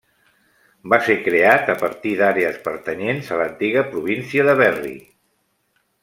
[0.93, 4.95] Va ser creat a partir d'àrees pertanyents a l'antiga província de Berry.